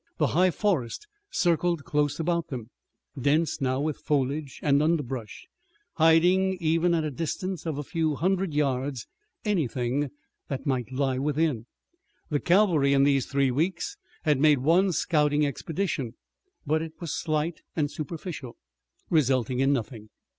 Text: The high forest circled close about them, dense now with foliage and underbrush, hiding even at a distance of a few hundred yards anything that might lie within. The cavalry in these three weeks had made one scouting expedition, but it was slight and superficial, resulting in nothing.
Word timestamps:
The 0.17 0.27
high 0.33 0.49
forest 0.49 1.05
circled 1.29 1.83
close 1.85 2.19
about 2.19 2.47
them, 2.47 2.71
dense 3.21 3.61
now 3.61 3.79
with 3.79 3.97
foliage 3.99 4.59
and 4.63 4.81
underbrush, 4.81 5.45
hiding 5.97 6.57
even 6.59 6.95
at 6.95 7.03
a 7.03 7.11
distance 7.11 7.67
of 7.67 7.77
a 7.77 7.83
few 7.83 8.15
hundred 8.15 8.51
yards 8.51 9.05
anything 9.45 10.09
that 10.47 10.65
might 10.65 10.91
lie 10.91 11.19
within. 11.19 11.67
The 12.29 12.39
cavalry 12.39 12.93
in 12.93 13.03
these 13.03 13.27
three 13.27 13.51
weeks 13.51 13.95
had 14.23 14.39
made 14.39 14.57
one 14.57 14.91
scouting 14.91 15.45
expedition, 15.45 16.15
but 16.65 16.81
it 16.81 16.93
was 16.99 17.13
slight 17.13 17.61
and 17.75 17.91
superficial, 17.91 18.55
resulting 19.11 19.59
in 19.59 19.71
nothing. 19.71 20.09